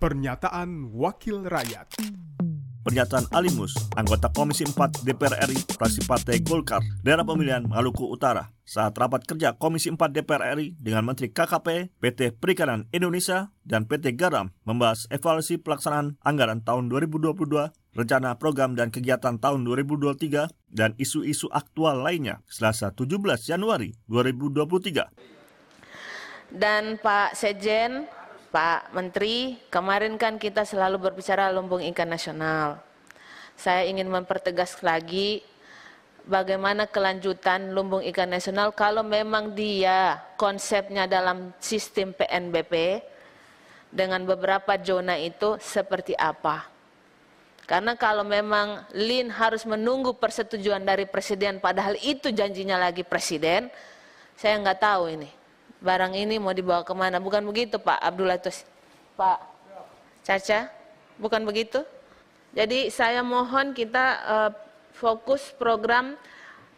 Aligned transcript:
Pernyataan 0.00 0.96
Wakil 0.96 1.44
Rakyat 1.44 2.00
Pernyataan 2.80 3.28
Alimus, 3.36 3.76
anggota 3.92 4.32
Komisi 4.32 4.64
4 4.64 5.04
DPR 5.04 5.36
RI, 5.44 5.60
fraksi 5.76 6.00
Partai 6.08 6.40
Golkar, 6.40 6.80
daerah 7.04 7.20
pemilihan 7.20 7.68
Maluku 7.68 8.08
Utara, 8.08 8.48
saat 8.64 8.96
rapat 8.96 9.28
kerja 9.28 9.60
Komisi 9.60 9.92
4 9.92 10.00
DPR 10.08 10.56
RI 10.56 10.72
dengan 10.80 11.04
Menteri 11.04 11.28
KKP, 11.28 11.92
PT 12.00 12.32
Perikanan 12.40 12.88
Indonesia, 12.96 13.52
dan 13.68 13.84
PT 13.84 14.16
Garam 14.16 14.56
membahas 14.64 15.04
evaluasi 15.12 15.60
pelaksanaan 15.60 16.16
anggaran 16.24 16.64
tahun 16.64 16.88
2022, 16.88 17.36
rencana 17.92 18.40
program 18.40 18.72
dan 18.72 18.88
kegiatan 18.88 19.36
tahun 19.36 19.68
2023, 19.68 20.48
dan 20.72 20.96
isu-isu 20.96 21.52
aktual 21.52 22.00
lainnya 22.00 22.40
selasa 22.48 22.96
17 22.96 23.20
Januari 23.44 23.92
2023. 24.08 25.12
Dan 26.56 26.96
Pak 26.96 27.36
Sejen, 27.36 28.08
Pak 28.50 28.90
Menteri, 28.90 29.54
kemarin 29.70 30.18
kan 30.18 30.34
kita 30.34 30.66
selalu 30.66 30.98
berbicara 30.98 31.54
lumbung 31.54 31.78
ikan 31.94 32.10
nasional. 32.10 32.82
Saya 33.54 33.86
ingin 33.86 34.10
mempertegas 34.10 34.82
lagi 34.82 35.46
bagaimana 36.26 36.90
kelanjutan 36.90 37.70
lumbung 37.70 38.02
ikan 38.10 38.26
nasional 38.26 38.74
kalau 38.74 39.06
memang 39.06 39.54
dia 39.54 40.18
konsepnya 40.34 41.06
dalam 41.06 41.54
sistem 41.62 42.10
PNBP 42.10 43.06
dengan 43.86 44.26
beberapa 44.26 44.74
zona 44.82 45.14
itu 45.14 45.54
seperti 45.62 46.18
apa. 46.18 46.66
Karena 47.70 47.94
kalau 47.94 48.26
memang 48.26 48.82
LIN 48.90 49.30
harus 49.30 49.62
menunggu 49.62 50.10
persetujuan 50.18 50.82
dari 50.82 51.06
presiden 51.06 51.62
padahal 51.62 51.94
itu 52.02 52.34
janjinya 52.34 52.82
lagi 52.82 53.06
presiden, 53.06 53.70
saya 54.34 54.58
nggak 54.58 54.82
tahu 54.82 55.06
ini 55.06 55.39
barang 55.80 56.12
ini 56.14 56.36
mau 56.36 56.52
dibawa 56.52 56.84
ke 56.84 56.92
mana. 56.92 57.18
Bukan 57.18 57.44
begitu 57.48 57.80
Pak 57.80 57.98
Abdullah 58.00 58.38
Tus. 58.40 58.64
Pak 59.16 59.40
Caca, 60.24 60.68
bukan 61.16 61.42
begitu? 61.44 61.82
Jadi 62.52 62.92
saya 62.92 63.24
mohon 63.24 63.72
kita 63.72 64.06
uh, 64.24 64.50
fokus 64.92 65.52
program 65.56 66.16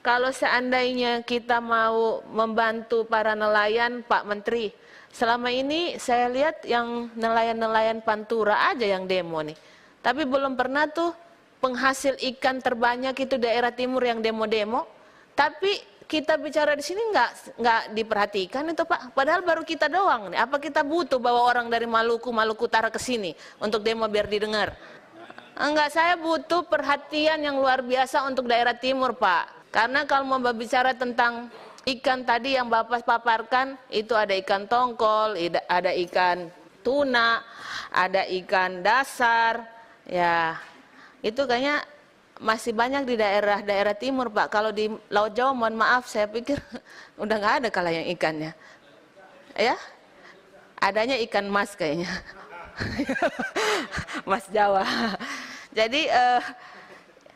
kalau 0.00 0.32
seandainya 0.32 1.20
kita 1.20 1.60
mau 1.60 2.24
membantu 2.32 3.04
para 3.04 3.36
nelayan, 3.36 4.00
Pak 4.00 4.24
Menteri, 4.24 4.72
selama 5.12 5.52
ini 5.52 6.00
saya 6.00 6.32
lihat 6.32 6.64
yang 6.64 7.12
nelayan-nelayan 7.12 8.00
Pantura 8.00 8.72
aja 8.72 8.88
yang 8.88 9.04
demo 9.04 9.44
nih. 9.44 9.56
Tapi 10.00 10.24
belum 10.24 10.56
pernah 10.56 10.88
tuh 10.88 11.12
penghasil 11.60 12.16
ikan 12.16 12.64
terbanyak 12.64 13.12
itu 13.12 13.36
daerah 13.36 13.68
timur 13.68 14.00
yang 14.00 14.24
demo-demo. 14.24 14.88
Tapi 15.36 15.76
kita 16.10 16.34
bicara 16.42 16.74
di 16.74 16.82
sini 16.82 16.98
nggak 17.14 17.30
nggak 17.62 17.82
diperhatikan 17.94 18.66
itu 18.66 18.82
Pak. 18.82 19.14
Padahal 19.14 19.46
baru 19.46 19.62
kita 19.62 19.86
doang 19.86 20.34
nih. 20.34 20.42
Apa 20.42 20.58
kita 20.58 20.82
butuh 20.82 21.22
bawa 21.22 21.46
orang 21.46 21.70
dari 21.70 21.86
Maluku, 21.86 22.34
Maluku 22.34 22.66
Utara 22.66 22.90
ke 22.90 22.98
sini 22.98 23.30
untuk 23.62 23.86
demo 23.86 24.10
biar 24.10 24.26
didengar? 24.26 24.74
Enggak, 25.54 25.94
saya 25.94 26.18
butuh 26.18 26.66
perhatian 26.66 27.46
yang 27.46 27.62
luar 27.62 27.86
biasa 27.86 28.26
untuk 28.26 28.50
daerah 28.50 28.74
timur 28.74 29.14
Pak. 29.14 29.70
Karena 29.70 30.02
kalau 30.02 30.26
mau 30.26 30.42
berbicara 30.42 30.98
tentang 30.98 31.46
ikan 31.86 32.26
tadi 32.26 32.58
yang 32.58 32.66
Bapak 32.66 33.06
paparkan, 33.06 33.78
itu 33.86 34.10
ada 34.18 34.34
ikan 34.34 34.66
tongkol, 34.66 35.38
ada 35.70 35.94
ikan 35.94 36.50
tuna, 36.82 37.44
ada 37.94 38.26
ikan 38.26 38.82
dasar, 38.82 39.62
ya 40.08 40.58
itu 41.20 41.44
kayaknya 41.44 41.84
masih 42.40 42.72
banyak 42.72 43.04
di 43.04 43.14
daerah-daerah 43.20 43.92
timur 43.92 44.32
Pak. 44.32 44.48
Kalau 44.48 44.72
di 44.72 44.88
Laut 45.12 45.36
Jawa 45.36 45.52
mohon 45.52 45.76
maaf 45.76 46.08
saya 46.08 46.24
pikir 46.24 46.56
udah 47.22 47.36
nggak 47.36 47.54
ada 47.62 47.68
kalau 47.68 47.92
yang 47.92 48.08
ikannya. 48.08 48.56
Ya, 49.54 49.76
adanya 50.80 51.20
ikan 51.28 51.46
mas 51.52 51.76
kayaknya. 51.76 52.08
mas 54.30 54.48
Jawa. 54.48 54.88
Jadi 55.70 56.08
eh, 56.08 56.42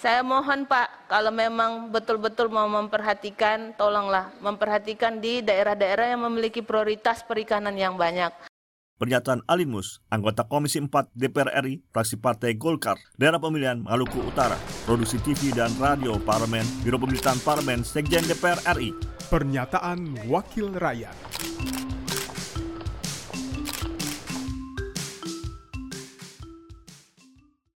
saya 0.00 0.24
mohon 0.24 0.64
Pak, 0.64 1.12
kalau 1.12 1.28
memang 1.28 1.92
betul-betul 1.92 2.48
mau 2.48 2.68
memperhatikan, 2.68 3.76
tolonglah 3.76 4.32
memperhatikan 4.40 5.20
di 5.20 5.44
daerah-daerah 5.44 6.16
yang 6.16 6.24
memiliki 6.24 6.64
prioritas 6.64 7.20
perikanan 7.20 7.76
yang 7.76 8.00
banyak. 8.00 8.32
Pernyataan 8.96 9.44
Alimus, 9.44 10.00
anggota 10.08 10.48
Komisi 10.48 10.80
4 10.80 11.12
DPR 11.12 11.52
RI, 11.60 11.84
fraksi 11.92 12.16
Partai 12.16 12.56
Golkar, 12.56 12.96
daerah 13.20 13.36
pemilihan 13.36 13.84
Maluku 13.84 14.24
Utara, 14.24 14.56
produksi 14.88 15.20
TV 15.20 15.52
dan 15.52 15.68
radio 15.76 16.16
Parlemen, 16.16 16.64
Biro 16.80 16.96
Pemerintahan 16.96 17.36
Parlemen, 17.44 17.84
Sekjen 17.84 18.24
DPR 18.24 18.56
RI. 18.72 18.96
Pernyataan 19.28 20.16
Wakil 20.32 20.72
Rakyat. 20.80 21.35